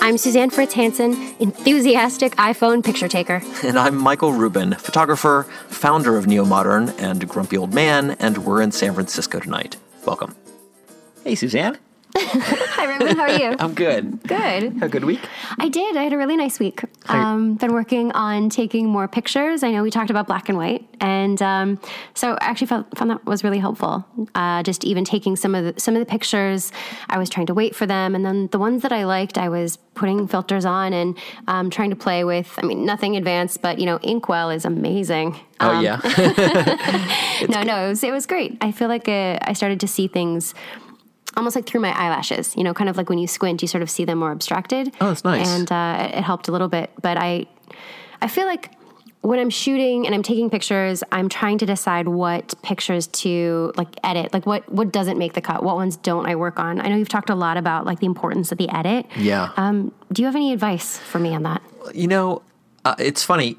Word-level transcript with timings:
I'm 0.00 0.16
Suzanne 0.16 0.50
Fritz 0.50 0.74
Hansen, 0.74 1.34
enthusiastic 1.40 2.36
iPhone 2.36 2.84
picture 2.84 3.08
taker. 3.08 3.42
And 3.64 3.78
I'm 3.78 3.96
Michael 3.96 4.32
Rubin, 4.32 4.74
photographer, 4.74 5.42
founder 5.68 6.16
of 6.16 6.26
Neo 6.26 6.44
Modern, 6.44 6.90
and 6.98 7.28
Grumpy 7.28 7.58
Old 7.58 7.74
Man, 7.74 8.12
and 8.12 8.38
we're 8.38 8.62
in 8.62 8.72
San 8.72 8.94
Francisco 8.94 9.40
tonight. 9.40 9.76
Welcome. 10.06 10.36
Hey, 11.24 11.34
Suzanne. 11.34 11.78
Hi, 12.16 12.86
Rubin. 12.86 13.16
How 13.16 13.22
are 13.24 13.38
you? 13.38 13.54
I'm 13.58 13.74
good. 13.74 14.22
Good. 14.22 14.72
Had 14.74 14.82
a 14.82 14.88
good 14.88 15.04
week? 15.04 15.20
I 15.58 15.68
did. 15.68 15.96
I 15.96 16.02
had 16.04 16.12
a 16.12 16.16
really 16.16 16.36
nice 16.36 16.58
week. 16.58 16.80
Um, 17.06 17.54
been 17.56 17.72
working 17.72 18.12
on 18.12 18.48
taking 18.48 18.88
more 18.88 19.06
pictures. 19.08 19.62
I 19.62 19.70
know 19.70 19.82
we 19.82 19.90
talked 19.90 20.10
about 20.10 20.26
black 20.26 20.48
and 20.48 20.56
white, 20.56 20.88
and 21.00 21.40
um, 21.42 21.80
so 22.14 22.32
I 22.40 22.46
actually 22.46 22.68
felt, 22.68 22.96
found 22.96 23.10
that 23.10 23.24
was 23.26 23.44
really 23.44 23.58
helpful. 23.58 24.06
Uh, 24.34 24.62
just 24.62 24.84
even 24.84 25.04
taking 25.04 25.36
some 25.36 25.54
of 25.54 25.74
the, 25.74 25.80
some 25.80 25.94
of 25.94 26.00
the 26.00 26.06
pictures, 26.06 26.72
I 27.10 27.18
was 27.18 27.28
trying 27.28 27.46
to 27.46 27.54
wait 27.54 27.74
for 27.74 27.84
them, 27.86 28.14
and 28.14 28.24
then 28.24 28.48
the 28.48 28.58
ones 28.58 28.82
that 28.82 28.92
I 28.92 29.04
liked, 29.04 29.36
I 29.36 29.50
was 29.50 29.76
putting 29.94 30.28
filters 30.28 30.64
on 30.64 30.92
and 30.94 31.16
um, 31.46 31.68
trying 31.70 31.90
to 31.90 31.96
play 31.96 32.24
with. 32.24 32.52
I 32.58 32.62
mean, 32.66 32.86
nothing 32.86 33.16
advanced, 33.16 33.60
but 33.60 33.78
you 33.78 33.86
know, 33.86 33.98
Inkwell 33.98 34.48
is 34.50 34.64
amazing. 34.64 35.38
Oh, 35.60 35.70
Um, 35.76 35.84
yeah. 35.84 36.00
no, 37.48 37.62
no, 37.62 37.84
it 37.84 37.88
was 37.88 38.02
it 38.02 38.12
was 38.12 38.24
great. 38.26 38.56
I 38.62 38.72
feel 38.72 38.88
like 38.88 39.08
uh, 39.08 39.38
I 39.42 39.52
started 39.52 39.80
to 39.80 39.88
see 39.88 40.08
things 40.08 40.54
almost 41.38 41.56
like 41.56 41.66
through 41.66 41.80
my 41.80 41.98
eyelashes. 41.98 42.54
You 42.56 42.64
know, 42.64 42.74
kind 42.74 42.90
of 42.90 42.96
like 42.98 43.08
when 43.08 43.18
you 43.18 43.26
squint, 43.26 43.62
you 43.62 43.68
sort 43.68 43.82
of 43.82 43.88
see 43.88 44.04
them 44.04 44.18
more 44.18 44.32
abstracted. 44.32 44.94
Oh, 45.00 45.08
that's 45.08 45.24
nice. 45.24 45.48
And 45.48 45.72
uh, 45.72 46.10
it 46.12 46.22
helped 46.22 46.48
a 46.48 46.52
little 46.52 46.68
bit. 46.68 46.90
But 47.00 47.16
I, 47.16 47.46
I 48.20 48.28
feel 48.28 48.44
like 48.44 48.72
when 49.20 49.38
I'm 49.38 49.50
shooting 49.50 50.06
and 50.06 50.14
I'm 50.14 50.22
taking 50.22 50.48
pictures, 50.50 51.02
I'm 51.10 51.28
trying 51.28 51.58
to 51.58 51.66
decide 51.66 52.08
what 52.08 52.54
pictures 52.62 53.06
to 53.08 53.72
like 53.76 53.88
edit. 54.04 54.32
Like 54.32 54.46
what 54.46 54.70
what 54.72 54.92
doesn't 54.92 55.18
make 55.18 55.32
the 55.32 55.40
cut. 55.40 55.62
What 55.62 55.76
ones 55.76 55.96
don't 55.96 56.26
I 56.26 56.36
work 56.36 56.58
on? 56.58 56.80
I 56.80 56.88
know 56.88 56.96
you've 56.96 57.08
talked 57.08 57.30
a 57.30 57.34
lot 57.34 57.56
about 57.56 57.86
like 57.86 58.00
the 58.00 58.06
importance 58.06 58.52
of 58.52 58.58
the 58.58 58.68
edit. 58.74 59.06
Yeah. 59.16 59.52
Um, 59.56 59.92
do 60.12 60.22
you 60.22 60.26
have 60.26 60.36
any 60.36 60.52
advice 60.52 60.98
for 60.98 61.18
me 61.18 61.34
on 61.34 61.42
that? 61.44 61.62
You 61.94 62.06
know, 62.06 62.42
uh, 62.84 62.94
it's 62.98 63.24
funny. 63.24 63.56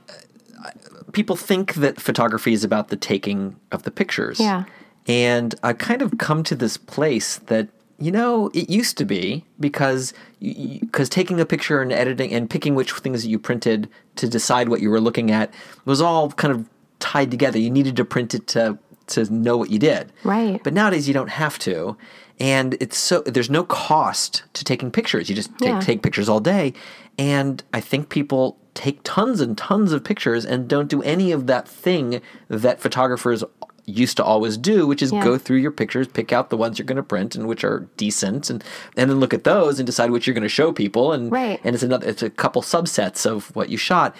People 1.11 1.35
think 1.35 1.75
that 1.75 1.99
photography 1.99 2.53
is 2.53 2.63
about 2.63 2.89
the 2.89 2.95
taking 2.95 3.55
of 3.71 3.83
the 3.83 3.91
pictures. 3.91 4.39
Yeah. 4.39 4.65
And 5.09 5.55
I've 5.63 5.79
kind 5.79 6.01
of 6.03 6.17
come 6.19 6.43
to 6.43 6.55
this 6.55 6.77
place 6.77 7.37
that, 7.47 7.67
you 7.97 8.11
know, 8.11 8.51
it 8.53 8.69
used 8.69 8.95
to 8.99 9.05
be 9.05 9.43
because 9.59 10.13
because 10.39 11.09
taking 11.09 11.39
a 11.39 11.45
picture 11.45 11.81
and 11.81 11.91
editing 11.91 12.31
and 12.31 12.47
picking 12.49 12.75
which 12.75 12.93
things 12.93 13.23
that 13.23 13.29
you 13.29 13.39
printed 13.39 13.89
to 14.17 14.29
decide 14.29 14.69
what 14.69 14.81
you 14.81 14.89
were 14.91 15.01
looking 15.01 15.31
at 15.31 15.51
was 15.85 15.99
all 15.99 16.29
kind 16.31 16.53
of 16.53 16.69
tied 16.99 17.31
together. 17.31 17.57
You 17.57 17.71
needed 17.71 17.95
to 17.97 18.05
print 18.05 18.33
it 18.35 18.45
to 18.47 18.77
to 19.07 19.33
know 19.33 19.57
what 19.57 19.71
you 19.71 19.79
did. 19.79 20.13
Right. 20.23 20.63
But 20.63 20.73
nowadays 20.73 21.07
you 21.07 21.13
don't 21.15 21.31
have 21.31 21.57
to. 21.59 21.97
And 22.39 22.75
it's 22.79 22.97
so 22.97 23.21
there's 23.25 23.49
no 23.49 23.63
cost 23.63 24.43
to 24.53 24.63
taking 24.63 24.91
pictures. 24.91 25.27
You 25.27 25.35
just 25.35 25.49
take, 25.57 25.69
Yeah. 25.69 25.79
take 25.79 26.03
pictures 26.03 26.29
all 26.29 26.39
day. 26.39 26.73
And 27.17 27.63
I 27.73 27.81
think 27.81 28.09
people 28.09 28.57
take 28.75 28.99
tons 29.03 29.41
and 29.41 29.57
tons 29.57 29.91
of 29.91 30.03
pictures 30.03 30.45
and 30.45 30.67
don't 30.69 30.87
do 30.87 31.01
any 31.01 31.31
of 31.33 31.47
that 31.47 31.67
thing 31.67 32.21
that 32.47 32.79
photographers 32.79 33.43
used 33.89 34.17
to 34.17 34.23
always 34.23 34.57
do, 34.57 34.85
which 34.87 35.01
is 35.01 35.11
Yeah. 35.11 35.23
go 35.23 35.37
through 35.37 35.57
your 35.57 35.71
pictures, 35.71 36.07
pick 36.07 36.31
out 36.31 36.49
the 36.49 36.57
ones 36.57 36.77
you're 36.79 36.85
going 36.85 36.95
to 36.97 37.03
print 37.03 37.35
and 37.35 37.47
which 37.47 37.63
are 37.63 37.87
decent, 37.97 38.49
and 38.49 38.63
and 38.95 39.09
then 39.09 39.19
look 39.19 39.33
at 39.33 39.43
those 39.43 39.79
and 39.79 39.85
decide 39.85 40.11
which 40.11 40.27
you're 40.27 40.33
going 40.33 40.43
to 40.43 40.49
show 40.49 40.71
people. 40.71 41.11
And 41.13 41.31
Right. 41.31 41.59
and 41.63 41.73
it's 41.75 41.83
another 41.83 42.07
it's 42.07 42.23
a 42.23 42.29
couple 42.29 42.61
subsets 42.61 43.25
of 43.25 43.55
what 43.55 43.69
you 43.69 43.77
shot. 43.77 44.15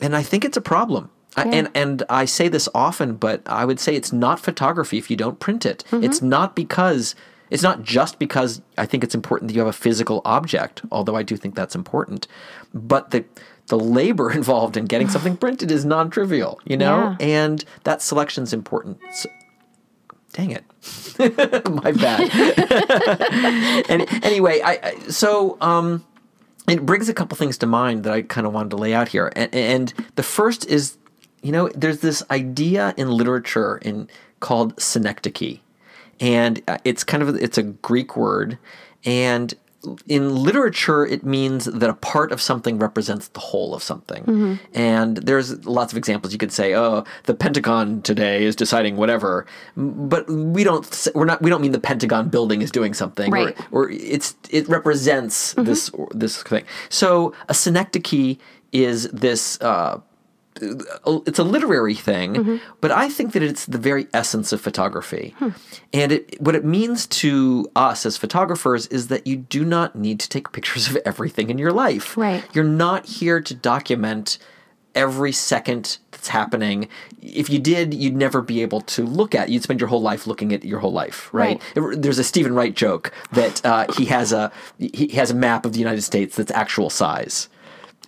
And 0.00 0.16
I 0.16 0.22
think 0.22 0.44
it's 0.44 0.56
a 0.56 0.60
problem. 0.62 1.10
I, 1.36 1.42
and 1.48 1.68
and 1.74 2.02
I 2.08 2.24
say 2.26 2.48
this 2.48 2.68
often, 2.74 3.14
but 3.16 3.42
I 3.46 3.64
would 3.64 3.80
say 3.80 3.96
it's 3.96 4.12
not 4.12 4.38
photography 4.40 4.98
if 4.98 5.10
you 5.10 5.16
don't 5.16 5.40
print 5.40 5.66
it. 5.66 5.84
Mm-hmm. 5.90 6.04
It's 6.04 6.22
not 6.22 6.54
because 6.54 7.14
it's 7.50 7.62
not 7.62 7.82
just 7.82 8.18
because 8.18 8.62
I 8.78 8.86
think 8.86 9.04
it's 9.04 9.14
important 9.14 9.48
that 9.48 9.54
you 9.54 9.60
have 9.60 9.68
a 9.68 9.72
physical 9.72 10.22
object, 10.24 10.82
although 10.90 11.16
I 11.16 11.22
do 11.22 11.36
think 11.36 11.54
that's 11.54 11.74
important. 11.74 12.26
But 12.72 13.10
the 13.10 13.24
the 13.68 13.78
labor 13.78 14.30
involved 14.40 14.76
in 14.76 14.84
getting 14.86 15.08
something 15.08 15.36
printed 15.36 15.70
is 15.70 15.84
non-trivial, 15.84 16.60
you 16.64 16.76
know, 16.76 17.16
Yeah. 17.20 17.26
and 17.26 17.64
that 17.84 18.02
selection's 18.02 18.52
important. 18.52 18.98
So, 19.12 19.28
dang 20.32 20.50
it, 20.50 20.64
my 21.82 21.92
bad. 21.92 22.30
and 23.88 24.24
anyway, 24.24 24.60
I, 24.64 24.78
I 24.82 24.98
so 25.08 25.56
um, 25.60 26.04
it 26.68 26.84
brings 26.84 27.08
a 27.08 27.14
couple 27.14 27.36
things 27.36 27.58
to 27.58 27.66
mind 27.66 28.04
that 28.04 28.12
I 28.12 28.22
kind 28.22 28.46
of 28.46 28.52
wanted 28.52 28.70
to 28.70 28.76
lay 28.76 28.94
out 28.94 29.08
here. 29.08 29.32
And, 29.36 29.54
and 29.54 29.94
the 30.16 30.22
first 30.22 30.66
is, 30.66 30.96
you 31.42 31.52
know, 31.52 31.68
there's 31.74 32.00
this 32.00 32.22
idea 32.30 32.94
in 32.96 33.10
literature 33.10 33.78
in 33.78 34.08
called 34.40 34.78
synecdoche, 34.80 35.58
and 36.20 36.60
uh, 36.68 36.78
it's 36.84 37.04
kind 37.04 37.22
of 37.22 37.34
it's 37.36 37.56
a 37.58 37.62
Greek 37.62 38.16
word, 38.16 38.58
and 39.04 39.54
in 40.08 40.34
literature 40.42 41.04
it 41.06 41.24
means 41.24 41.64
that 41.66 41.90
a 41.90 41.94
part 41.94 42.32
of 42.32 42.40
something 42.40 42.78
represents 42.78 43.28
the 43.28 43.40
whole 43.40 43.74
of 43.74 43.82
something. 43.82 44.58
And 44.74 45.16
there's 45.18 45.64
lots 45.66 45.92
of 45.92 45.96
examples 45.98 46.32
you 46.32 46.38
could 46.38 46.52
say, 46.52 46.74
oh, 46.74 47.04
the 47.24 47.34
Pentagon 47.34 48.02
today 48.02 48.44
is 48.44 48.56
deciding 48.56 48.96
whatever, 48.96 49.46
but 49.76 50.28
we 50.28 50.64
don't 50.64 51.08
we're 51.14 51.24
not 51.24 51.42
we 51.42 51.50
don't 51.50 51.60
mean 51.62 51.72
the 51.72 51.80
Pentagon 51.80 52.28
building 52.28 52.62
is 52.62 52.70
doing 52.70 52.94
something 52.94 53.32
or- 53.32 53.36
Right. 53.46 53.56
or 53.72 53.90
it's 53.90 54.34
it 54.50 54.68
represents 54.68 55.54
this 55.54 55.90
this 56.12 56.42
thing. 56.42 56.64
So 56.88 57.32
a 57.48 57.54
synecdoche 57.54 58.36
is 58.72 59.08
this. 59.12 59.60
Uh, 59.60 60.00
it's 60.60 61.38
a 61.38 61.44
literary 61.44 61.94
thing, 61.94 62.60
but 62.80 62.90
I 62.92 63.08
think 63.08 63.32
that 63.32 63.42
it's 63.42 63.66
the 63.66 63.78
very 63.78 64.06
essence 64.14 64.52
of 64.52 64.60
photography. 64.60 65.34
And 65.92 66.12
it, 66.12 66.40
what 66.40 66.54
it 66.54 66.64
means 66.64 67.06
to 67.08 67.68
us 67.74 68.06
as 68.06 68.16
photographers 68.16 68.86
is 68.88 69.08
that 69.08 69.26
you 69.26 69.36
do 69.36 69.64
not 69.64 69.96
need 69.96 70.20
to 70.20 70.28
take 70.28 70.52
pictures 70.56 70.88
of 70.88 70.96
everything 71.04 71.50
in 71.50 71.58
your 71.58 71.72
life. 71.72 72.16
Right. 72.16 72.44
You're 72.52 72.64
not 72.64 73.06
here 73.06 73.40
to 73.40 73.54
document 73.54 74.38
every 74.94 75.32
second 75.32 75.98
that's 76.12 76.28
happening. 76.28 76.88
If 77.20 77.50
you 77.50 77.58
did, 77.58 77.92
you'd 77.92 78.14
never 78.14 78.40
be 78.40 78.62
able 78.62 78.80
to 78.82 79.04
look 79.04 79.34
at. 79.34 79.48
You'd 79.48 79.64
spend 79.64 79.80
your 79.80 79.88
whole 79.88 80.02
life 80.02 80.26
looking 80.26 80.52
at 80.52 80.64
your 80.64 80.78
whole 80.78 80.92
life, 80.92 81.28
right? 81.32 81.60
There's 81.74 82.20
a 82.20 82.24
Steven 82.24 82.54
Wright 82.54 82.74
joke 82.74 83.12
that 83.32 83.64
uh, 83.66 83.86
he 83.96 84.04
has 84.06 84.32
a 84.32 84.52
he 84.78 85.08
has 85.08 85.32
a 85.32 85.34
map 85.34 85.66
of 85.66 85.72
the 85.72 85.80
United 85.80 86.02
States 86.02 86.36
that's 86.36 86.52
actual 86.52 86.90
size. 86.90 87.48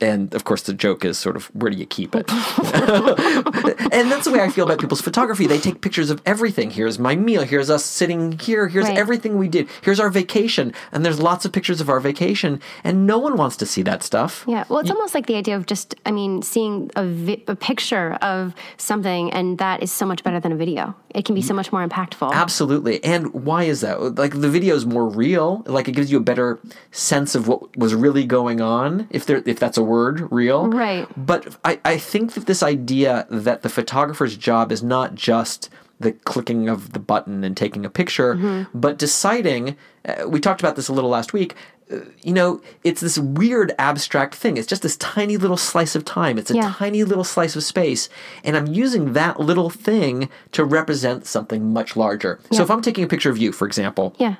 And 0.01 0.35
of 0.35 0.45
course, 0.45 0.63
the 0.63 0.73
joke 0.75 1.05
is 1.05 1.19
sort 1.19 1.37
of 1.37 1.47
where 1.55 1.71
do 1.71 1.77
you 1.77 1.87
keep 1.87 2.15
it? 2.15 2.31
and 2.31 4.11
that's 4.11 4.25
the 4.25 4.31
way 4.33 4.41
I 4.41 4.49
feel 4.49 4.65
about 4.65 4.79
people's 4.79 5.01
photography. 5.01 5.47
They 5.47 5.59
take 5.59 5.81
pictures 5.81 6.11
of 6.11 6.21
everything. 6.27 6.71
Here's 6.71 6.99
my 6.99 7.17
meal. 7.17 7.43
Here's 7.43 7.71
us 7.71 7.85
sitting 7.85 8.39
here. 8.39 8.69
Here's 8.69 8.87
Right. 8.87 8.99
everything 8.99 9.39
we 9.39 9.49
did. 9.49 9.69
Here's 9.83 9.99
our 10.01 10.11
vacation. 10.11 10.73
And 10.93 11.05
there's 11.05 11.21
lots 11.21 11.45
of 11.45 11.53
pictures 11.53 11.81
of 11.81 11.89
our 11.89 12.01
vacation. 12.01 12.61
And 12.85 13.07
no 13.07 13.19
one 13.19 13.37
wants 13.37 13.57
to 13.59 13.67
see 13.67 13.83
that 13.83 14.03
stuff. 14.03 14.45
Yeah, 14.47 14.65
well, 14.69 14.79
it's 14.81 14.91
almost 14.91 15.15
like 15.15 15.27
the 15.27 15.35
idea 15.37 15.57
of 15.57 15.67
just, 15.67 15.95
I 16.05 16.11
mean, 16.13 16.43
seeing 16.43 16.91
a, 16.97 17.05
vi- 17.05 17.43
a 17.49 17.57
picture 17.57 18.13
of 18.23 18.55
something, 18.77 19.33
and 19.33 19.59
that 19.59 19.83
is 19.83 19.91
so 19.93 20.07
much 20.07 20.23
better 20.23 20.39
than 20.41 20.53
a 20.53 20.57
video. 20.57 20.95
It 21.15 21.25
can 21.25 21.35
be 21.35 21.43
so 21.43 21.55
much 21.55 21.73
more 21.73 21.87
impactful. 21.87 22.33
Absolutely. 22.33 23.03
And 23.03 23.33
why 23.33 23.65
is 23.65 23.81
that? 23.81 24.17
Like 24.17 24.41
the 24.41 24.51
video 24.51 24.75
is 24.75 24.85
more 24.85 25.09
real. 25.09 25.63
Like 25.67 25.89
it 25.89 25.93
gives 25.93 26.11
you 26.13 26.19
a 26.19 26.21
better 26.21 26.59
sense 26.91 27.35
of 27.35 27.49
what 27.49 27.77
was 27.77 27.95
really 27.95 28.25
going 28.25 28.61
on, 28.61 29.07
if 29.11 29.25
there 29.27 29.43
if 29.47 29.59
that's 29.59 29.79
a 29.79 29.83
word, 29.87 30.31
real. 30.31 30.69
Right. 30.69 31.07
But 31.17 31.57
I, 31.65 31.81
I 31.85 31.97
think 31.99 32.35
that 32.35 32.47
this 32.47 32.63
idea 32.63 33.27
that 33.31 33.63
the 33.63 33.69
photographer's 33.71 34.37
job 34.37 34.71
is 34.73 34.83
not 34.83 35.15
just 35.15 35.71
the 35.99 36.13
clicking 36.13 36.69
of 36.69 36.93
the 36.93 36.99
button 36.99 37.43
and 37.45 37.57
taking 37.57 37.87
a 37.87 37.91
picture, 37.91 38.35
Mm-hmm. 38.35 38.79
but 38.79 38.99
deciding. 38.99 39.77
Uh, 40.07 40.29
we 40.29 40.39
talked 40.41 40.61
about 40.61 40.77
this 40.77 40.89
a 40.89 40.93
little 40.93 41.09
last 41.11 41.33
week. 41.33 41.55
uh, 41.91 41.97
You 42.23 42.33
know, 42.35 42.61
it's 42.85 43.01
this 43.01 43.17
weird 43.19 43.73
abstract 43.79 44.35
thing. 44.35 44.57
It's 44.59 44.67
just 44.67 44.83
this 44.83 44.97
tiny 44.99 45.37
little 45.39 45.57
slice 45.57 45.97
of 45.97 46.05
time. 46.05 46.37
It's 46.39 46.51
a 46.51 46.55
Yeah. 46.55 46.73
tiny 46.77 47.03
little 47.03 47.25
slice 47.25 47.57
of 47.57 47.65
space. 47.65 48.09
And 48.45 48.57
I'm 48.59 48.67
using 48.67 49.15
that 49.15 49.41
little 49.41 49.71
thing 49.71 50.29
to 50.53 50.65
represent 50.65 51.27
something 51.27 51.73
much 51.73 51.97
larger. 51.97 52.41
So 52.53 52.63
if 52.63 52.71
I'm 52.71 52.83
taking 52.83 53.03
a 53.05 53.09
picture 53.09 53.31
of 53.31 53.39
you, 53.39 53.51
for 53.53 53.67
example, 53.67 54.15
yeah. 54.19 54.35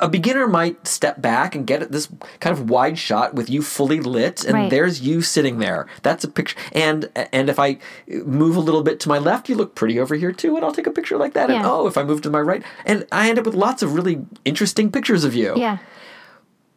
A 0.00 0.08
beginner 0.08 0.46
might 0.46 0.86
step 0.86 1.20
back 1.22 1.54
and 1.54 1.66
get 1.66 1.90
this 1.92 2.08
kind 2.40 2.56
of 2.56 2.70
wide 2.70 2.98
shot 2.98 3.34
with 3.34 3.48
you 3.50 3.62
fully 3.62 4.00
lit 4.00 4.44
and 4.44 4.54
Right. 4.54 4.70
there's 4.70 5.00
you 5.00 5.22
sitting 5.22 5.58
there 5.58 5.86
that's 6.02 6.24
a 6.24 6.28
picture 6.28 6.56
and 6.72 7.10
and 7.32 7.48
if 7.48 7.58
i 7.58 7.78
move 8.08 8.56
a 8.56 8.60
little 8.60 8.82
bit 8.82 9.00
to 9.00 9.08
my 9.08 9.18
left 9.18 9.48
you 9.48 9.54
look 9.56 9.74
pretty 9.74 9.98
over 9.98 10.14
here 10.14 10.32
too 10.32 10.56
and 10.56 10.64
i'll 10.64 10.72
take 10.72 10.86
a 10.86 10.90
picture 10.90 11.16
like 11.16 11.34
that 11.34 11.50
and 11.50 11.64
oh 11.66 11.86
if 11.86 11.96
i 11.98 12.02
move 12.02 12.22
to 12.22 12.30
my 12.30 12.40
right 12.40 12.62
and 12.86 13.06
i 13.12 13.28
end 13.28 13.38
up 13.38 13.44
with 13.46 13.54
lots 13.54 13.82
of 13.82 13.94
really 13.94 14.24
interesting 14.44 14.90
pictures 14.90 15.24
of 15.24 15.34
you 15.34 15.54
Yeah. 15.56 15.78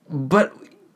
but 0.09 0.53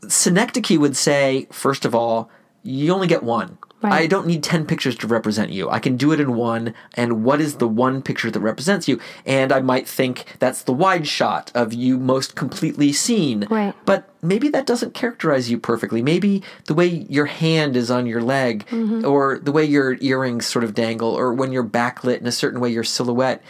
synecdoche 0.07 0.77
would 0.77 0.97
say 0.97 1.47
first 1.51 1.85
of 1.85 1.93
all 1.95 2.29
you 2.63 2.91
only 2.93 3.07
get 3.07 3.23
one 3.23 3.57
I 3.83 4.07
don't 4.07 4.27
need 4.27 4.43
10 4.43 4.65
pictures 4.65 4.95
to 4.97 5.07
represent 5.07 5.51
you. 5.51 5.69
I 5.69 5.79
can 5.79 5.97
do 5.97 6.11
it 6.11 6.19
in 6.19 6.35
one. 6.35 6.73
And 6.93 7.23
what 7.23 7.41
is 7.41 7.55
the 7.55 7.67
one 7.67 8.01
picture 8.01 8.29
that 8.29 8.39
represents 8.39 8.87
you? 8.87 8.99
And 9.25 9.51
I 9.51 9.61
might 9.61 9.87
think 9.87 10.25
that's 10.39 10.61
the 10.63 10.73
wide 10.73 11.07
shot 11.07 11.51
of 11.55 11.73
you 11.73 11.97
most 11.97 12.35
completely 12.35 12.93
seen. 12.93 13.47
Right. 13.49 13.73
But 13.85 14.07
maybe 14.21 14.49
that 14.49 14.65
doesn't 14.67 14.93
characterize 14.93 15.49
you 15.49 15.57
perfectly. 15.57 16.01
Maybe 16.01 16.43
the 16.67 16.73
way 16.73 16.87
your 16.87 17.25
hand 17.25 17.75
is 17.75 17.89
on 17.89 18.05
your 18.05 18.21
leg, 18.21 18.65
Mm-hmm. 18.67 19.05
or 19.05 19.39
the 19.39 19.51
way 19.51 19.65
your 19.65 19.97
earrings 20.01 20.45
sort 20.45 20.63
of 20.63 20.73
dangle, 20.73 21.09
or 21.13 21.33
when 21.33 21.51
you're 21.51 21.63
backlit 21.63 22.19
in 22.19 22.27
a 22.27 22.31
certain 22.31 22.59
way, 22.59 22.69
your 22.69 22.83
silhouette 22.83 23.41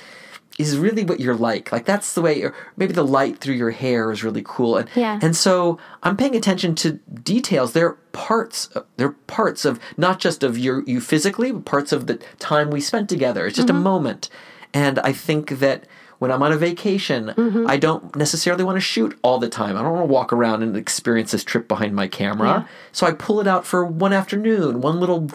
is 0.68 0.78
really 0.78 1.04
what 1.04 1.20
you're 1.20 1.36
like. 1.36 1.72
Like 1.72 1.86
that's 1.86 2.14
the 2.14 2.22
way, 2.22 2.42
or 2.42 2.54
maybe 2.78 2.94
the 2.94 3.04
light 3.06 3.40
through 3.40 3.56
your 3.56 3.72
hair 3.72 4.12
is 4.12 4.24
really 4.24 4.44
cool. 4.46 4.78
And, 4.78 4.90
Yeah. 4.96 5.20
and 5.22 5.36
so 5.36 5.78
I'm 6.04 6.16
paying 6.18 6.36
attention 6.36 6.76
to 6.76 6.94
details. 7.24 7.74
They're 7.74 7.94
parts. 8.14 8.70
They're 8.98 9.16
parts 9.28 9.66
of 9.66 9.80
not 9.98 10.20
just 10.20 10.44
of 10.44 10.58
your 10.58 10.84
you 10.84 11.02
physically, 11.02 11.52
but 11.52 11.66
parts 11.66 11.92
of 11.92 12.08
the 12.08 12.20
time 12.40 12.70
we 12.72 12.82
spent 12.82 13.10
together. 13.10 13.46
It's 13.48 13.56
just 13.56 13.68
Mm-hmm. 13.68 13.78
a 13.78 13.82
moment. 13.82 14.30
And 14.74 15.00
I 15.00 15.12
think 15.14 15.60
that 15.60 15.86
when 16.22 16.32
I'm 16.32 16.44
on 16.44 16.52
a 16.52 16.58
vacation, 16.58 17.34
Mm-hmm. 17.36 17.66
I 17.68 17.78
don't 17.78 18.16
necessarily 18.16 18.64
want 18.64 18.76
to 18.76 18.80
shoot 18.94 19.18
all 19.24 19.40
the 19.40 19.50
time. 19.50 19.76
I 19.76 19.82
don't 19.82 19.92
want 19.94 20.08
to 20.08 20.14
walk 20.14 20.32
around 20.32 20.62
and 20.62 20.78
experience 20.78 21.32
this 21.32 21.44
trip 21.44 21.68
behind 21.68 21.96
my 21.96 22.08
camera. 22.08 22.48
Yeah. 22.50 22.64
So 22.92 23.08
I 23.08 23.12
pull 23.12 23.40
it 23.42 23.48
out 23.48 23.66
for 23.66 23.84
one 23.84 24.14
afternoon, 24.14 24.82
one 24.82 25.00
little 25.00 25.30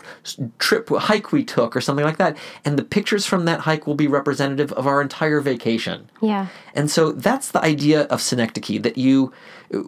trip 0.58 0.88
hike 0.88 1.32
we 1.32 1.44
took 1.44 1.74
or 1.76 1.80
something 1.80 2.04
like 2.04 2.18
that, 2.18 2.36
and 2.64 2.78
the 2.78 2.84
pictures 2.84 3.26
from 3.26 3.44
that 3.46 3.60
hike 3.60 3.86
will 3.86 3.96
be 3.96 4.06
representative 4.06 4.72
of 4.74 4.86
our 4.86 5.02
entire 5.02 5.40
vacation. 5.40 6.08
Yeah. 6.22 6.46
And 6.72 6.88
so 6.88 7.10
that's 7.10 7.50
the 7.50 7.62
idea 7.64 8.02
of 8.04 8.20
synecdoche 8.22 8.80
that 8.82 8.96
you, 8.96 9.32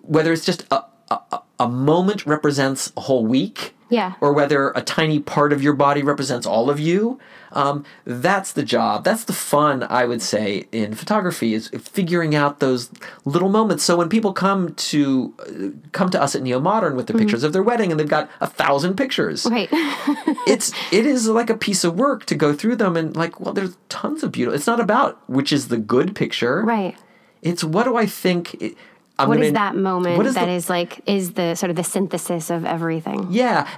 whether 0.03 0.33
it's 0.33 0.45
just 0.45 0.67
a, 0.73 0.83
a, 1.11 1.21
a- 1.33 1.43
a 1.61 1.69
moment 1.69 2.25
represents 2.25 2.93
a 2.97 3.01
whole 3.01 3.27
week, 3.27 3.75
Yeah. 3.91 4.13
or 4.21 4.33
whether 4.33 4.71
a 4.77 4.81
tiny 4.83 5.19
part 5.19 5.53
of 5.53 5.61
your 5.61 5.73
body 5.75 6.03
represents 6.05 6.47
all 6.47 6.71
of 6.71 6.79
you, 6.79 7.19
um, 7.53 7.85
that's 8.05 8.53
the 8.53 8.63
job. 8.63 9.05
That's 9.05 9.25
the 9.25 9.33
fun, 9.33 9.85
I 9.89 10.05
would 10.05 10.23
say, 10.23 10.67
in 10.73 10.95
photography 10.95 11.55
is 11.55 11.69
figuring 11.69 12.35
out 12.35 12.61
those 12.61 12.91
little 13.25 13.49
moments. 13.49 13.85
So 13.85 13.97
when 13.97 14.09
people 14.09 14.33
come 14.33 14.75
to 14.75 15.35
uh, 15.41 15.89
come 15.93 16.11
to 16.11 16.21
us 16.23 16.35
at 16.35 16.43
Neo 16.43 16.61
Modern 16.61 16.97
with 16.97 17.07
the 17.07 17.15
pictures 17.15 17.43
of 17.45 17.53
their 17.53 17.63
wedding, 17.63 17.91
and 17.91 17.99
they've 17.99 18.09
got 18.09 18.29
a 18.41 18.47
thousand 18.47 18.97
pictures, 18.97 19.47
Right. 19.47 19.69
it's 20.47 20.73
it 20.93 21.07
is 21.07 21.29
like 21.29 21.51
a 21.51 21.57
piece 21.57 21.85
of 21.85 21.97
work 21.99 22.25
to 22.27 22.35
go 22.35 22.53
through 22.53 22.77
them 22.77 22.97
and 22.97 23.17
like 23.17 23.41
well 23.41 23.53
there's 23.55 23.77
tons 23.89 24.23
of 24.23 24.33
beautiful 24.33 24.55
it's 24.55 24.67
not 24.67 24.81
about 24.81 25.19
which 25.29 25.53
is 25.53 25.69
the 25.69 25.77
good 25.77 26.15
picture 26.15 26.63
right. 26.65 26.97
it's 27.43 27.63
what 27.65 27.85
do 27.85 27.97
i 27.97 28.07
think 28.07 28.55
it, 28.63 28.77
I'm 29.19 29.29
What 29.29 29.35
gonna, 29.37 29.47
is 29.47 29.53
that 29.55 29.77
moment 29.77 30.17
what 30.17 30.27
is 30.27 30.35
that 30.35 30.47
the- 30.47 30.53
is 30.53 30.69
like 30.71 31.01
is 31.07 31.33
the 31.33 31.55
sort 31.55 31.71
of 31.71 31.77
the 31.77 31.85
synthesis 31.85 32.51
of 32.51 32.65
everything? 32.65 33.27
yeah 33.31 33.69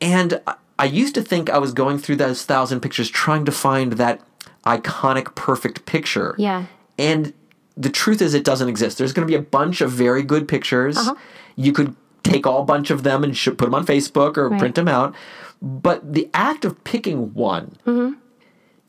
and 0.00 0.40
I- 0.46 0.54
i 0.78 0.84
used 0.84 1.14
to 1.14 1.22
think 1.22 1.50
i 1.50 1.58
was 1.58 1.72
going 1.72 1.98
through 1.98 2.16
those 2.16 2.44
thousand 2.44 2.80
pictures 2.80 3.08
trying 3.10 3.44
to 3.44 3.52
find 3.52 3.94
that 3.94 4.20
iconic 4.64 5.34
perfect 5.34 5.84
picture 5.86 6.34
Yeah. 6.38 6.66
and 6.98 7.32
the 7.76 7.90
truth 7.90 8.20
is 8.22 8.34
it 8.34 8.44
doesn't 8.44 8.68
exist 8.68 8.98
there's 8.98 9.12
going 9.12 9.26
to 9.26 9.30
be 9.30 9.36
a 9.36 9.42
bunch 9.42 9.80
of 9.80 9.90
very 9.90 10.22
good 10.22 10.46
pictures 10.48 10.96
Uh-huh. 10.96 11.14
you 11.56 11.72
could 11.72 11.94
take 12.22 12.46
all 12.46 12.64
bunch 12.64 12.90
of 12.90 13.02
them 13.02 13.24
and 13.24 13.34
put 13.36 13.58
them 13.58 13.74
on 13.74 13.84
facebook 13.86 14.36
or 14.36 14.48
Right. 14.48 14.58
print 14.58 14.74
them 14.76 14.88
out 14.88 15.14
but 15.60 16.12
the 16.12 16.28
act 16.34 16.64
of 16.64 16.82
picking 16.84 17.34
one 17.34 17.76
Mm-hmm. 17.86 18.18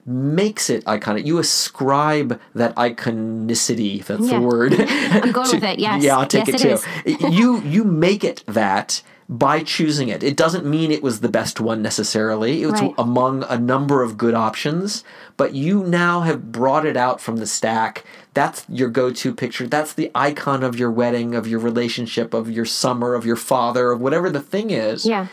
Makes 0.06 0.70
it 0.70 0.84
iconic. 0.86 1.26
You 1.26 1.38
ascribe 1.40 2.40
that 2.56 2.76
iconicity 2.76 4.00
if 4.00 4.08
that's 4.08 4.28
Yeah. 4.28 4.40
the 4.40 4.46
word 4.46 4.74
I'm 4.80 5.32
going 5.32 5.50
with 5.54 5.64
it, 5.64 5.80
yes. 5.80 6.04
yeah 6.04 6.18
i'll 6.18 6.28
take 6.28 6.48
Yes, 6.48 6.64
it 6.64 6.84
it 7.06 7.20
too. 7.20 7.32
you 7.32 7.62
you 7.62 7.84
make 7.84 8.24
it 8.24 8.44
that 8.48 9.02
by 9.30 9.64
choosing 9.64 10.10
it. 10.10 10.22
It 10.22 10.36
doesn't 10.36 10.66
mean 10.66 10.92
it 10.92 11.02
was 11.02 11.22
the 11.22 11.30
best 11.30 11.62
one 11.62 11.82
necessarily. 11.82 12.62
It 12.62 12.68
was 12.70 12.82
Right. 12.82 12.94
among 12.98 13.44
a 13.48 13.58
number 13.58 14.04
of 14.04 14.18
good 14.18 14.34
options 14.34 15.04
but 15.38 15.54
you 15.56 15.84
now 15.84 16.22
have 16.22 16.52
brought 16.52 16.86
it 16.86 16.96
out 16.98 17.20
from 17.22 17.38
the 17.38 17.48
stack. 17.48 18.04
That's 18.36 18.66
your 18.70 18.90
go-to 18.90 19.34
picture. 19.34 19.66
That's 19.68 19.94
the 19.94 20.12
icon 20.14 20.62
of 20.64 20.78
your 20.78 20.92
wedding 20.92 21.34
of 21.34 21.48
your 21.48 21.60
relationship 21.60 22.34
of 22.34 22.50
your 22.52 22.66
summer 22.66 23.16
of 23.16 23.26
your 23.26 23.36
father 23.38 23.92
of 23.92 24.02
whatever 24.02 24.30
the 24.30 24.42
thing 24.42 24.70
is. 24.70 25.06
Yeah. 25.06 25.28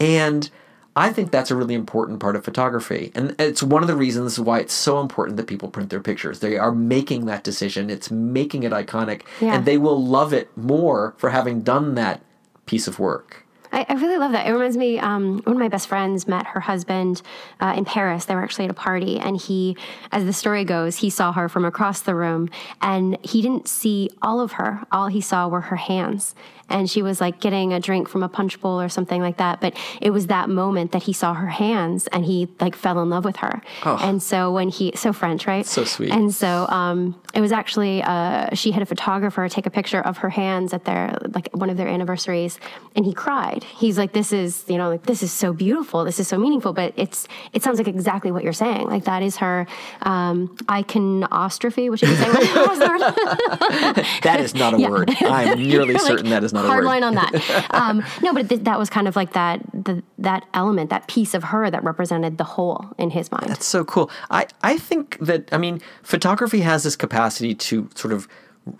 and 0.00 0.48
I 0.94 1.10
think 1.10 1.30
that's 1.30 1.50
a 1.50 1.56
really 1.56 1.74
important 1.74 2.20
part 2.20 2.36
of 2.36 2.44
photography. 2.44 3.12
And 3.14 3.34
it's 3.38 3.62
one 3.62 3.82
of 3.82 3.88
the 3.88 3.96
reasons 3.96 4.38
why 4.38 4.60
it's 4.60 4.74
so 4.74 5.00
important 5.00 5.38
that 5.38 5.46
people 5.46 5.70
print 5.70 5.88
their 5.90 6.00
pictures. 6.00 6.40
They 6.40 6.58
are 6.58 6.72
making 6.72 7.24
that 7.26 7.44
decision, 7.44 7.88
it's 7.88 8.10
making 8.10 8.62
it 8.64 8.72
iconic, 8.72 9.22
Yeah. 9.40 9.54
and 9.54 9.64
they 9.64 9.78
will 9.78 10.02
love 10.04 10.32
it 10.34 10.54
more 10.56 11.14
for 11.16 11.30
having 11.30 11.62
done 11.62 11.94
that 11.94 12.20
piece 12.66 12.86
of 12.86 12.98
work. 12.98 13.46
I, 13.74 13.86
I 13.88 13.94
really 13.94 14.18
love 14.18 14.32
that. 14.32 14.46
It 14.46 14.52
reminds 14.52 14.76
me, 14.76 14.98
um, 14.98 15.38
one 15.44 15.56
of 15.56 15.58
my 15.60 15.68
best 15.68 15.88
friends 15.88 16.28
met 16.28 16.46
her 16.48 16.60
husband 16.60 17.22
uh, 17.58 17.72
in 17.74 17.86
Paris. 17.86 18.26
They 18.26 18.34
were 18.34 18.42
actually 18.42 18.66
at 18.66 18.70
a 18.70 18.74
party, 18.74 19.18
and 19.18 19.40
he, 19.40 19.78
as 20.12 20.26
the 20.26 20.32
story 20.34 20.62
goes, 20.64 20.96
he 20.98 21.08
saw 21.08 21.32
her 21.32 21.48
from 21.48 21.64
across 21.64 22.02
the 22.02 22.14
room, 22.14 22.50
and 22.82 23.16
he 23.24 23.40
didn't 23.40 23.66
see 23.68 24.10
all 24.20 24.40
of 24.42 24.52
her. 24.52 24.82
All 24.92 25.06
he 25.06 25.22
saw 25.22 25.48
were 25.48 25.62
her 25.62 25.76
hands. 25.76 26.34
And 26.72 26.90
she 26.90 27.02
was 27.02 27.20
like 27.20 27.40
getting 27.40 27.72
a 27.72 27.80
drink 27.80 28.08
from 28.08 28.22
a 28.22 28.28
punch 28.28 28.60
bowl 28.60 28.80
or 28.80 28.88
something 28.88 29.20
like 29.20 29.36
that. 29.36 29.60
But 29.60 29.76
it 30.00 30.10
was 30.10 30.26
that 30.28 30.48
moment 30.48 30.92
that 30.92 31.04
he 31.04 31.12
saw 31.12 31.34
her 31.34 31.48
hands, 31.48 32.08
and 32.08 32.24
he 32.24 32.48
like 32.60 32.74
fell 32.74 33.00
in 33.00 33.10
love 33.10 33.24
with 33.24 33.36
her. 33.36 33.62
Oh. 33.84 33.98
And 34.00 34.22
so 34.22 34.52
when 34.52 34.68
he, 34.68 34.92
so 34.96 35.12
French, 35.12 35.46
right? 35.46 35.66
So 35.66 35.84
sweet. 35.84 36.10
And 36.10 36.34
so 36.34 36.66
um, 36.68 37.20
it 37.34 37.40
was 37.40 37.52
actually 37.52 38.02
uh, 38.02 38.54
she 38.54 38.72
had 38.72 38.82
a 38.82 38.86
photographer 38.86 39.48
take 39.48 39.66
a 39.66 39.70
picture 39.70 40.00
of 40.00 40.18
her 40.18 40.30
hands 40.30 40.72
at 40.72 40.84
their 40.84 41.16
like 41.34 41.48
one 41.52 41.70
of 41.70 41.76
their 41.76 41.88
anniversaries, 41.88 42.58
and 42.96 43.04
he 43.04 43.12
cried. 43.12 43.64
He's 43.64 43.98
like, 43.98 44.12
"This 44.12 44.32
is 44.32 44.64
you 44.68 44.76
know 44.76 44.88
like 44.88 45.04
this 45.04 45.22
is 45.22 45.32
so 45.32 45.52
beautiful. 45.52 46.04
This 46.04 46.20
is 46.20 46.28
so 46.28 46.38
meaningful." 46.38 46.72
But 46.72 46.92
it's 46.96 47.26
it 47.52 47.62
sounds 47.62 47.78
like 47.78 47.88
exactly 47.88 48.30
what 48.30 48.44
you're 48.44 48.52
saying. 48.52 48.86
Like 48.86 49.04
that 49.04 49.22
is 49.22 49.36
her 49.36 49.66
um, 50.02 50.56
iconostrophe. 50.68 51.88
What 51.90 51.98
should 51.98 52.10
you 52.10 52.16
say? 52.16 52.30
What 52.30 52.70
was 52.70 52.78
the 52.78 52.86
word? 52.86 54.06
That 54.22 54.40
is 54.40 54.54
not 54.54 54.74
a 54.74 54.78
word. 54.78 55.10
I'm 55.22 55.62
nearly 55.68 55.98
certain 55.98 56.30
that 56.30 56.44
is 56.44 56.52
not 56.52 56.61
a 56.64 56.66
hard 56.66 56.84
word. 56.84 56.90
line 56.90 57.04
on 57.04 57.14
that. 57.14 57.66
Um, 57.72 58.04
no, 58.22 58.34
but 58.34 58.48
th- 58.48 58.62
that 58.62 58.78
was 58.78 58.90
kind 58.90 59.08
of 59.08 59.16
like 59.16 59.32
that 59.32 59.60
the, 59.72 60.02
that 60.18 60.46
element, 60.52 60.90
that 60.90 61.08
piece 61.08 61.34
of 61.34 61.44
her 61.44 61.70
that 61.70 61.82
represented 61.82 62.38
the 62.38 62.44
whole 62.44 62.86
in 62.98 63.10
his 63.10 63.30
mind. 63.30 63.48
That's 63.48 63.66
so 63.66 63.84
cool. 63.84 64.10
I, 64.30 64.46
I 64.62 64.76
think 64.78 65.18
that 65.20 65.48
I 65.52 65.58
mean 65.58 65.80
photography 66.02 66.60
has 66.60 66.82
this 66.82 66.96
capacity 66.96 67.54
to 67.54 67.88
sort 67.94 68.12
of 68.12 68.28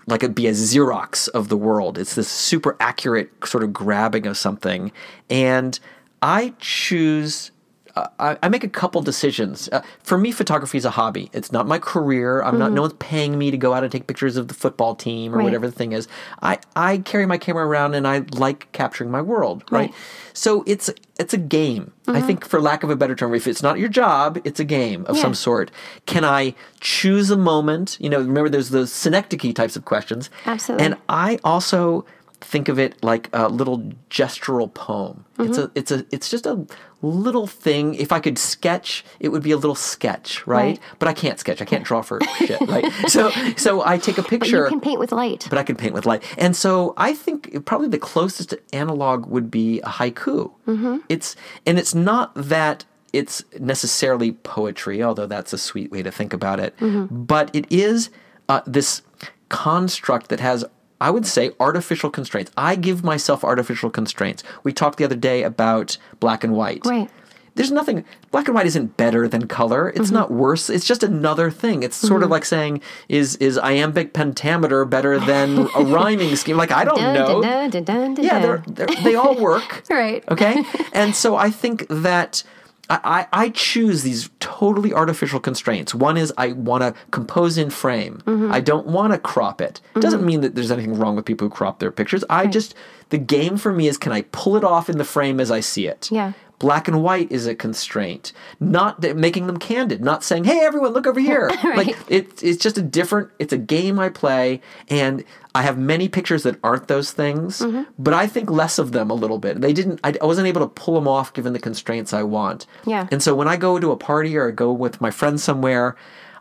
like 0.07 0.23
it 0.23 0.35
be 0.35 0.47
a 0.47 0.51
Xerox 0.51 1.27
of 1.29 1.49
the 1.49 1.57
world. 1.57 1.97
It's 1.97 2.15
this 2.15 2.27
super 2.29 2.75
accurate 2.79 3.31
sort 3.45 3.63
of 3.63 3.73
grabbing 3.73 4.27
of 4.27 4.37
something, 4.37 4.91
and 5.29 5.79
I 6.21 6.53
choose. 6.59 7.51
I, 7.95 8.37
I 8.41 8.49
make 8.49 8.63
a 8.63 8.69
couple 8.69 9.01
decisions. 9.03 9.69
Uh, 9.71 9.81
for 10.01 10.17
me, 10.17 10.31
photography 10.31 10.77
is 10.79 10.85
a 10.85 10.89
hobby. 10.89 11.29
It's 11.31 11.51
not 11.51 11.67
my 11.67 11.77
career. 11.77 12.41
I'm 12.41 12.57
not. 12.57 12.71
No 12.71 12.81
one's 12.81 12.95
paying 12.95 13.37
me 13.37 13.51
to 13.51 13.57
go 13.57 13.73
out 13.73 13.83
and 13.83 13.91
take 13.91 14.07
pictures 14.07 14.35
of 14.35 14.47
the 14.47 14.55
football 14.55 14.95
team 14.95 15.33
or 15.33 15.37
Right. 15.37 15.43
whatever 15.43 15.67
the 15.67 15.71
thing 15.75 15.91
is. 15.91 16.07
I, 16.41 16.57
I 16.75 16.97
carry 16.99 17.25
my 17.27 17.37
camera 17.37 17.67
around 17.67 17.93
and 17.93 18.07
I 18.07 18.19
like 18.33 18.71
capturing 18.71 19.11
my 19.11 19.21
world. 19.21 19.63
Right. 19.69 19.81
Right. 19.89 19.93
So 20.33 20.63
it's 20.65 20.89
it's 21.19 21.33
a 21.33 21.37
game. 21.37 21.93
I 22.07 22.19
think, 22.21 22.45
for 22.45 22.59
lack 22.59 22.83
of 22.83 22.89
a 22.89 22.95
better 22.95 23.15
term, 23.15 23.33
if 23.35 23.47
it's 23.47 23.61
not 23.63 23.77
your 23.79 23.87
job, 23.87 24.39
it's 24.43 24.59
a 24.59 24.65
game 24.65 25.05
of 25.05 25.15
Yeah. 25.15 25.21
some 25.21 25.33
sort. 25.35 25.69
Can 26.05 26.25
I 26.25 26.53
choose 26.79 27.29
a 27.29 27.37
moment? 27.37 27.97
You 27.99 28.09
know, 28.09 28.17
remember 28.19 28.49
there's 28.49 28.69
those 28.69 28.91
synecdoche 28.91 29.53
types 29.53 29.75
of 29.75 29.85
questions. 29.85 30.29
Absolutely. 30.45 30.85
And 30.85 30.97
I 31.07 31.37
also 31.43 32.05
think 32.43 32.69
of 32.69 32.77
it 32.77 33.01
like 33.03 33.29
a 33.33 33.47
little 33.49 33.79
gestural 34.09 34.73
poem. 34.73 35.25
It's 35.39 35.57
a 35.57 35.71
it's 35.75 35.91
a 35.91 36.05
it's 36.11 36.29
just 36.29 36.45
a 36.45 36.65
little 37.01 37.47
thing. 37.47 37.95
If 37.95 38.11
I 38.11 38.19
could 38.19 38.37
sketch, 38.37 39.03
it 39.19 39.29
would 39.29 39.43
be 39.43 39.51
a 39.51 39.57
little 39.57 39.75
sketch, 39.75 40.45
right? 40.45 40.63
Right. 40.63 40.79
But 40.99 41.07
I 41.09 41.13
can't 41.13 41.39
sketch. 41.39 41.61
I 41.61 41.65
can't 41.65 41.83
draw 41.83 42.01
for 42.01 42.19
shit, 42.37 42.61
right? 42.61 42.85
So 43.07 43.29
so 43.57 43.85
I 43.85 43.97
take 43.97 44.17
a 44.17 44.23
picture. 44.23 44.63
but 44.63 44.71
you 44.71 44.79
can 44.79 44.81
paint 44.81 44.99
with 44.99 45.11
light. 45.11 45.47
but 45.49 45.57
I 45.57 45.63
can 45.63 45.75
paint 45.75 45.93
with 45.93 46.05
light. 46.05 46.23
And 46.37 46.55
so 46.55 46.93
I 46.97 47.13
think 47.13 47.65
probably 47.65 47.87
the 47.87 47.97
closest 47.99 48.53
analog 48.71 49.25
would 49.25 49.49
be 49.49 49.79
a 49.81 49.89
haiku. 49.89 50.51
Mm-hmm. 50.67 50.97
It's 51.09 51.35
and 51.65 51.79
it's 51.79 51.95
not 51.95 52.33
that 52.35 52.85
it's 53.11 53.43
necessarily 53.59 54.31
poetry, 54.31 55.03
although 55.03 55.27
that's 55.27 55.53
a 55.53 55.57
sweet 55.57 55.91
way 55.91 56.01
to 56.03 56.11
think 56.11 56.33
about 56.33 56.59
it. 56.59 56.73
But 57.09 57.49
it 57.53 57.65
is 57.71 58.09
uh, 58.49 58.61
this 58.65 59.01
construct 59.49 60.29
that 60.29 60.39
has. 60.39 60.63
I 61.03 61.09
would 61.09 61.27
say 61.27 61.51
artificial 61.59 62.09
constraints. 62.09 62.49
I 62.55 62.77
give 62.77 63.03
myself 63.03 63.43
artificial 63.43 63.89
constraints. 63.89 64.41
We 64.63 64.71
talked 64.71 64.97
the 64.97 65.03
other 65.03 65.17
day 65.17 65.43
about 65.43 65.97
black 66.21 66.45
and 66.45 66.53
white. 66.53 66.85
Right. 66.85 67.09
There's 67.55 67.71
nothing 67.71 68.05
black 68.31 68.47
and 68.47 68.55
white 68.55 68.67
isn't 68.67 68.95
better 68.95 69.27
than 69.27 69.49
color. 69.49 69.89
It's 69.89 70.05
mm-hmm. 70.05 70.13
not 70.13 70.31
worse. 70.31 70.69
It's 70.69 70.87
just 70.87 71.03
another 71.03 71.51
thing. 71.51 71.83
It's 71.83 71.97
sort 71.97 72.23
of 72.23 72.27
mm-hmm. 72.27 72.31
like 72.31 72.45
saying 72.45 72.81
is 73.09 73.35
is 73.35 73.57
iambic 73.57 74.13
pentameter 74.13 74.85
better 74.85 75.19
than 75.19 75.67
a 75.75 75.83
rhyming 75.97 76.37
scheme? 76.37 76.55
Like 76.55 76.71
I 76.71 76.85
don't 76.85 76.97
Dun, 76.97 77.13
know. 77.13 77.41
dun, 77.41 77.83
dun, 77.83 78.15
Yeah, 78.23 78.39
they're, 78.39 78.63
they're, 78.65 79.03
they 79.03 79.15
all 79.15 79.35
work. 79.35 79.83
Right. 79.89 80.23
Okay. 80.31 80.63
And 80.93 81.13
so 81.13 81.35
I 81.35 81.49
think 81.49 81.85
that 81.89 82.43
I, 82.89 83.27
I 83.33 83.43
I 83.43 83.49
choose 83.49 84.03
these 84.03 84.29
totally 84.39 84.93
artificial 84.93 85.39
constraints. 85.39 85.95
One 85.95 86.17
is 86.17 86.33
I 86.37 86.51
want 86.51 86.81
to 86.81 86.93
compose 87.11 87.57
in 87.57 87.69
frame. 87.69 88.21
Mm-hmm. 88.25 88.51
I 88.51 88.59
don't 88.59 88.87
want 88.87 89.13
to 89.13 89.19
crop 89.19 89.61
it. 89.61 89.81
it 89.95 90.01
Doesn't 90.01 90.25
mean 90.25 90.41
that 90.41 90.55
there's 90.55 90.71
anything 90.71 90.97
wrong 90.97 91.15
with 91.15 91.25
people 91.25 91.47
who 91.47 91.53
crop 91.53 91.79
their 91.79 91.91
pictures. 91.91 92.23
I 92.29 92.47
just 92.47 92.75
the 93.09 93.17
game 93.17 93.57
for 93.57 93.71
me 93.71 93.87
is 93.87 93.97
can 93.97 94.11
I 94.11 94.23
pull 94.31 94.55
it 94.57 94.63
off 94.63 94.89
in 94.89 94.97
the 94.97 95.05
frame 95.05 95.39
as 95.39 95.51
I 95.51 95.59
see 95.59 95.87
it? 95.87 96.09
Yeah. 96.11 96.33
Black 96.63 96.87
and 96.87 97.03
white 97.03 97.29
is 97.29 97.45
a 97.45 97.53
constraint. 97.55 98.31
Not 98.57 99.01
making 99.17 99.47
them 99.47 99.57
candid, 99.57 100.01
not 100.01 100.23
saying, 100.23 100.45
"Hey, 100.45 100.61
everyone, 100.61 100.93
look 100.93 101.05
over 101.05 101.19
here." 101.19 101.51
Like 101.75 101.89
it, 102.09 102.41
it's 102.41 102.63
just 102.63 102.77
a 102.77 102.81
different. 102.81 103.31
It's 103.37 103.51
a 103.51 103.57
game 103.57 103.99
I 103.99 104.07
play, 104.07 104.61
and 104.89 105.25
I 105.53 105.63
have 105.63 105.77
many 105.77 106.07
pictures 106.07 106.43
that 106.43 106.55
aren't 106.63 106.87
those 106.87 107.11
things, 107.11 107.59
Mm-hmm. 107.59 107.83
but 107.99 108.13
I 108.13 108.27
think 108.27 108.49
less 108.49 108.79
of 108.79 108.93
them 108.93 109.09
a 109.11 109.13
little 109.13 109.39
bit. 109.39 109.59
They 109.59 109.73
didn't. 109.73 109.99
I, 110.05 110.13
I 110.21 110.25
wasn't 110.25 110.47
able 110.47 110.61
to 110.61 110.67
pull 110.67 110.95
them 110.95 111.07
off 111.07 111.33
given 111.33 111.51
the 111.51 111.59
constraints 111.59 112.13
I 112.13 112.23
want. 112.23 112.65
Yeah. 112.85 113.07
And 113.11 113.21
so 113.21 113.35
when 113.35 113.49
I 113.49 113.57
go 113.57 113.77
to 113.77 113.91
a 113.91 113.97
party 113.97 114.37
or 114.37 114.47
I 114.47 114.51
go 114.51 114.71
with 114.71 115.01
my 115.01 115.11
friends 115.11 115.43
somewhere. 115.43 115.97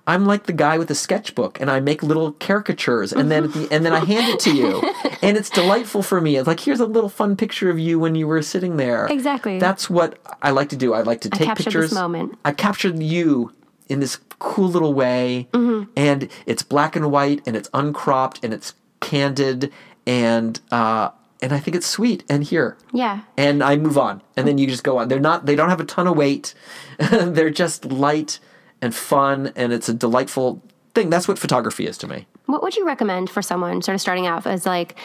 I'm 0.07 0.27
like 0.27 0.45
the 0.47 0.53
guy 0.53 0.79
with 0.79 0.89
the 0.89 0.95
sketchbook, 0.97 1.61
and 1.61 1.71
I 1.71 1.79
make 1.79 2.03
little 2.03 2.33
caricatures, 2.33 3.13
and 3.13 3.31
then 3.31 3.51
the, 3.53 3.69
and 3.71 3.87
then 3.87 3.93
I 3.93 4.05
hand 4.05 4.29
it 4.35 4.41
to 4.41 4.53
you, 4.55 4.83
and 5.23 5.37
it's 5.37 5.49
delightful 5.49 6.03
for 6.03 6.21
me. 6.21 6.37
It's 6.37 6.47
like 6.49 6.59
here's 6.61 6.81
a 6.81 6.87
little 6.87 7.09
fun 7.09 7.37
picture 7.37 7.71
of 7.71 7.79
you 7.79 8.01
when 8.01 8.15
you 8.17 8.27
were 8.27 8.43
sitting 8.43 8.79
there. 8.79 9.07
Exactly. 9.07 9.61
That's 9.61 9.89
what 9.89 10.19
I 10.43 10.51
like 10.51 10.71
to 10.71 10.77
do. 10.77 10.93
I 10.93 11.03
like 11.03 11.21
to 11.21 11.31
take 11.31 11.43
I 11.43 11.45
captured 11.45 11.65
this 11.67 11.75
pictures. 11.75 11.93
moment. 11.95 12.37
I 12.45 12.51
captured 12.53 13.01
you 13.01 13.53
in 13.89 14.01
this 14.01 14.19
cool 14.41 14.69
little 14.69 14.93
way, 14.95 15.49
and 15.97 16.29
it's 16.47 16.63
black 16.65 16.97
and 16.97 17.11
white, 17.13 17.41
and 17.47 17.55
it's 17.57 17.71
uncropped, 17.73 18.41
and 18.43 18.53
it's 18.53 18.75
candid, 19.01 19.73
and 20.05 20.59
uh, 20.73 21.11
and 21.41 21.53
I 21.53 21.61
think 21.61 21.77
it's 21.77 21.87
sweet. 21.87 22.25
And 22.29 22.43
here, 22.43 22.77
Yeah. 22.93 23.21
and 23.37 23.63
I 23.63 23.77
move 23.77 23.97
on, 23.99 24.21
and 24.37 24.49
then 24.49 24.59
you 24.59 24.67
just 24.67 24.83
go 24.83 24.99
on. 24.99 25.07
They're 25.07 25.21
not. 25.21 25.47
They 25.47 25.55
don't 25.55 25.69
have 25.69 25.81
a 25.81 25.85
ton 25.85 26.09
of 26.09 26.17
weight. 26.17 26.55
They're 26.99 27.51
just 27.51 27.85
light 27.85 28.41
and 28.83 28.95
fun, 28.95 29.53
and 29.57 29.73
it's 29.73 29.89
a 29.89 29.95
delightful 29.95 30.63
thing. 30.95 31.09
That's 31.09 31.27
what 31.27 31.39
photography 31.39 31.87
is 31.87 31.97
to 31.99 32.07
me. 32.07 32.27
What 32.47 32.63
would 32.63 32.77
you 32.77 32.85
recommend 32.85 33.31
for 33.31 33.41
someone 33.41 33.81
sort 33.81 33.95
of 33.95 34.01
starting 34.01 34.27
out 34.27 34.47
as 34.47 34.67
like 34.67 34.97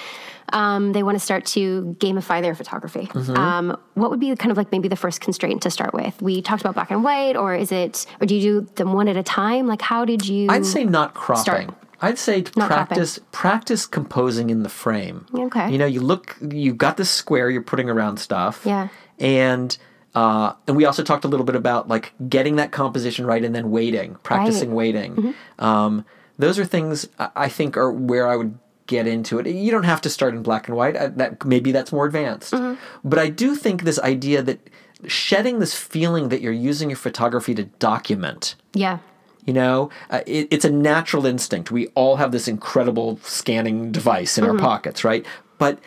um, 0.52 0.92
they 0.92 1.04
want 1.04 1.16
to 1.16 1.24
start 1.24 1.46
to 1.46 1.96
gamify 2.00 2.42
their 2.42 2.56
photography? 2.56 3.06
Mm-hmm. 3.06 3.38
Um, 3.38 3.78
what 3.94 4.10
would 4.10 4.20
be 4.20 4.36
kind 4.36 4.52
of 4.52 4.58
like 4.58 4.72
maybe 4.72 4.88
the 4.88 4.96
first 4.96 5.22
constraint 5.22 5.62
to 5.62 5.70
start 5.70 5.94
with? 5.94 6.22
We 6.22 6.42
talked 6.42 6.62
about 6.62 6.74
black 6.74 6.92
and 6.92 7.04
white, 7.04 7.38
or 7.38 7.56
is 7.56 7.72
it, 7.72 8.06
or 8.20 8.26
do 8.26 8.36
you 8.36 8.42
do 8.42 8.68
them 8.76 8.94
one 8.94 9.08
at 9.08 9.16
a 9.16 9.24
time? 9.24 9.68
Like, 9.68 9.82
how 9.82 10.04
did 10.04 10.28
you? 10.28 10.48
I'd 10.50 10.66
say 10.66 10.84
not 10.84 11.14
cropping. 11.14 11.44
Start. 11.44 11.74
I'd 12.00 12.20
say 12.20 12.44
Not 12.56 12.68
practice 12.68 13.20
practice 13.32 13.88
composing 13.88 14.50
in 14.50 14.62
the 14.62 14.70
frame. 14.70 15.26
Okay. 15.34 15.72
You 15.72 15.78
know, 15.80 15.88
you 15.88 16.02
look 16.02 16.38
you've 16.52 16.78
got 16.78 16.98
this 16.98 17.10
square 17.10 17.50
you're 17.50 17.64
putting 17.64 17.90
around 17.90 18.18
stuff. 18.18 18.62
Yeah. 18.66 18.90
And 19.18 19.76
uh, 20.18 20.56
and 20.66 20.76
we 20.76 20.84
also 20.84 21.04
talked 21.04 21.26
a 21.26 21.28
little 21.28 21.46
bit 21.46 21.56
about 21.56 21.88
like 21.88 22.12
getting 22.28 22.56
that 22.56 22.72
composition 22.72 23.24
right 23.24 23.44
and 23.44 23.54
then 23.54 23.70
waiting, 23.70 24.16
practicing 24.24 24.74
waiting. 24.74 25.16
Mm-hmm. 25.16 25.64
Um, 25.64 26.06
those 26.40 26.58
are 26.58 26.66
things 26.66 27.08
I 27.20 27.48
think 27.50 27.78
are 27.78 27.92
where 27.92 28.28
I 28.28 28.36
would 28.36 28.58
get 28.88 29.06
into 29.06 29.38
it. 29.38 29.46
You 29.46 29.70
don't 29.70 29.84
have 29.84 30.02
to 30.02 30.10
start 30.10 30.34
in 30.34 30.42
black 30.42 30.68
and 30.68 30.76
white. 30.76 30.98
I, 30.98 31.08
that 31.08 31.46
maybe 31.46 31.72
that's 31.72 31.92
more 31.92 32.08
advanced. 32.08 32.52
Mm-hmm. 32.52 32.82
But 33.08 33.20
I 33.20 33.30
do 33.30 33.56
think 33.56 33.84
this 33.84 34.00
idea 34.00 34.42
that 34.42 34.60
shedding 35.06 35.60
this 35.60 35.76
feeling 35.76 36.30
that 36.30 36.42
you're 36.42 36.52
using 36.52 36.90
your 36.90 36.98
photography 36.98 37.54
to 37.54 37.66
document 37.66 38.56
yeah. 38.74 38.98
you 39.46 39.54
know, 39.54 39.92
uh, 40.10 40.22
it, 40.26 40.48
it's 40.50 40.66
a 40.66 40.72
natural 40.72 41.28
instinct. 41.28 41.70
We 41.70 41.90
all 41.90 42.16
have 42.16 42.32
this 42.32 42.48
incredible 42.48 43.20
scanning 43.22 43.92
device 43.92 44.40
in 44.40 44.46
our 44.46 44.58
pockets, 44.58 45.04
right? 45.04 45.24
But 45.60 45.78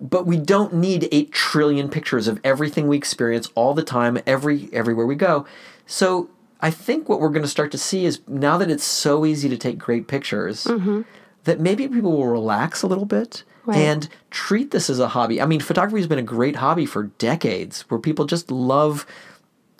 but 0.00 0.26
we 0.26 0.36
don't 0.36 0.74
need 0.74 1.08
eight 1.12 1.32
trillion 1.32 1.88
pictures 1.88 2.28
of 2.28 2.38
everything 2.44 2.88
we 2.88 2.96
experience 2.96 3.48
all 3.54 3.74
the 3.74 3.82
time, 3.82 4.18
every 4.26 4.68
everywhere 4.72 5.06
we 5.06 5.14
go. 5.14 5.46
So 5.86 6.28
I 6.60 6.70
think 6.70 7.08
what 7.08 7.20
we're 7.20 7.28
going 7.30 7.42
to 7.42 7.48
start 7.48 7.70
to 7.72 7.78
see 7.78 8.04
is 8.04 8.20
now 8.26 8.56
that 8.58 8.70
it's 8.70 8.84
so 8.84 9.24
easy 9.26 9.48
to 9.48 9.56
take 9.56 9.78
great 9.78 10.08
pictures, 10.08 10.64
mm-hmm. 10.64 11.02
that 11.44 11.60
maybe 11.60 11.86
people 11.88 12.12
will 12.12 12.28
relax 12.28 12.82
a 12.82 12.86
little 12.86 13.04
bit 13.06 13.44
Right. 13.66 13.78
and 13.78 14.08
treat 14.30 14.70
this 14.70 14.88
as 14.88 15.00
a 15.00 15.08
hobby. 15.08 15.42
I 15.42 15.46
mean, 15.46 15.58
photography 15.58 15.98
has 15.98 16.06
been 16.06 16.20
a 16.20 16.22
great 16.22 16.54
hobby 16.54 16.86
for 16.86 17.04
decades, 17.18 17.80
where 17.90 17.98
people 17.98 18.24
just 18.24 18.48
love 18.52 19.04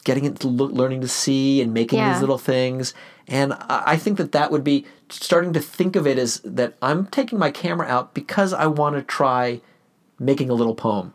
getting 0.03 0.25
into 0.25 0.49
learning 0.49 1.03
to 1.03 1.09
see 1.09 1.61
and 1.63 1.73
making 1.73 2.01
Yeah. 2.01 2.13
these 2.13 2.21
little 2.21 2.39
things. 2.39 2.95
And 3.29 3.55
I 3.69 3.97
think 3.97 4.19
that 4.19 4.33
that 4.33 4.51
would 4.51 4.65
be 4.65 4.87
starting 5.09 5.53
to 5.53 5.61
think 5.61 5.95
of 5.95 6.05
it 6.05 6.19
as 6.19 6.41
that 6.45 6.75
I'm 6.83 7.07
taking 7.07 7.39
my 7.39 7.53
camera 7.53 7.87
out 7.87 8.13
because 8.13 8.53
I 8.53 8.67
want 8.67 8.97
to 8.97 9.03
try 9.03 9.61
making 10.19 10.51
a 10.51 10.55
little 10.55 10.75
poem. 10.75 11.15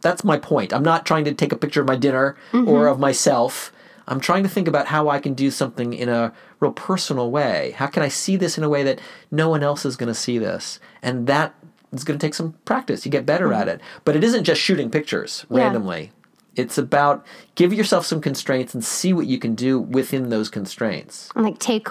That's 0.00 0.24
my 0.24 0.36
point. 0.38 0.72
I'm 0.72 0.82
not 0.82 1.06
trying 1.06 1.24
to 1.26 1.34
take 1.34 1.52
a 1.52 1.56
picture 1.56 1.80
of 1.80 1.86
my 1.86 1.96
dinner 1.96 2.36
or 2.52 2.58
mm-hmm. 2.58 2.92
of 2.92 2.98
myself. 2.98 3.72
I'm 4.08 4.18
trying 4.20 4.42
to 4.42 4.48
think 4.48 4.66
about 4.66 4.86
how 4.88 5.08
I 5.08 5.20
can 5.20 5.34
do 5.34 5.50
something 5.50 5.92
in 5.92 6.08
a 6.08 6.32
real 6.58 6.72
personal 6.72 7.30
way. 7.30 7.74
How 7.76 7.86
can 7.86 8.02
I 8.02 8.08
see 8.08 8.36
this 8.36 8.58
in 8.58 8.64
a 8.64 8.68
way 8.68 8.82
that 8.82 9.00
no 9.30 9.48
one 9.48 9.62
else 9.62 9.84
is 9.84 9.96
going 9.96 10.08
to 10.08 10.14
see 10.14 10.38
this? 10.38 10.80
And 11.02 11.28
that 11.28 11.54
is 11.92 12.02
going 12.02 12.18
to 12.18 12.26
take 12.26 12.34
some 12.34 12.54
practice. 12.64 13.04
You 13.06 13.12
get 13.12 13.24
better 13.24 13.52
at 13.52 13.68
mm-hmm. 13.68 13.76
it. 13.76 13.80
But 14.04 14.16
it 14.16 14.24
isn't 14.24 14.44
just 14.44 14.60
shooting 14.60 14.90
pictures 14.90 15.46
Yeah. 15.48 15.58
randomly. 15.58 16.12
It's 16.56 16.76
about 16.76 17.24
give 17.54 17.72
yourself 17.72 18.04
some 18.04 18.20
constraints 18.20 18.74
and 18.74 18.84
see 18.84 19.12
what 19.12 19.26
you 19.26 19.38
can 19.38 19.54
do 19.54 19.80
within 19.80 20.28
those 20.28 20.50
constraints. 20.50 21.30
And 21.34 21.44
like 21.44 21.58
take, 21.58 21.88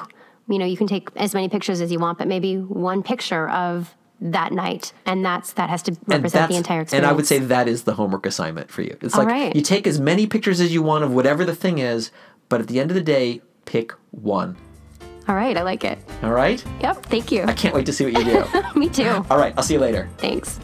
you 0.48 0.60
know, 0.60 0.66
you 0.66 0.78
can 0.78 0.88
take 0.88 1.10
as 1.16 1.34
many 1.34 1.50
pictures 1.50 1.82
as 1.82 1.92
you 1.92 1.98
want, 1.98 2.18
but 2.18 2.28
maybe 2.28 2.58
one 2.58 3.02
picture 3.02 3.50
of 3.50 3.96
that 4.22 4.52
night, 4.52 4.94
and 5.06 5.26
that's 5.26 5.54
that 5.54 5.70
has 5.70 5.82
to 5.84 5.98
represent 6.06 6.50
the 6.50 6.58
entire 6.58 6.82
experience. 6.82 7.06
And 7.06 7.06
I 7.06 7.14
would 7.16 7.26
say 7.26 7.40
that 7.40 7.68
is 7.68 7.84
the 7.84 7.94
homework 7.96 8.26
assignment 8.26 8.70
for 8.70 8.84
you. 8.84 8.96
It's 9.02 9.16
All 9.16 9.24
like 9.24 9.30
right. 9.30 9.56
you 9.56 9.62
take 9.62 9.88
as 9.88 10.00
many 10.00 10.28
pictures 10.28 10.62
as 10.62 10.74
you 10.74 10.82
want 10.82 11.04
of 11.04 11.14
whatever 11.14 11.44
the 11.44 11.56
thing 11.56 11.80
is, 11.80 12.12
but 12.48 12.62
at 12.62 12.68
the 12.68 12.80
end 12.80 12.92
of 12.92 12.96
the 12.96 13.04
day, 13.04 13.42
pick 13.66 13.94
one. 14.12 14.56
All 15.28 15.36
right, 15.36 15.56
I 15.56 15.64
like 15.64 15.84
it. 15.84 16.00
All 16.24 16.32
right? 16.32 16.64
Yep. 16.82 17.06
Thank 17.06 17.32
you. 17.32 17.44
I 17.44 17.54
can't 17.54 17.74
wait 17.76 17.86
to 17.86 17.94
see 17.94 18.06
what 18.06 18.14
you 18.14 18.24
do. 18.24 18.44
Me 18.80 18.90
too. 18.90 19.24
All 19.30 19.38
right, 19.38 19.54
I'll 19.58 19.64
see 19.64 19.76
you 19.76 19.80
later. 19.80 20.10
Thanks. 20.18 20.60